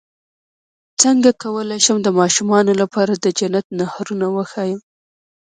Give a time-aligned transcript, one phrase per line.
[1.01, 4.79] څنګه کولی شم د ماشومانو لپاره د جنت نهرونه وښایم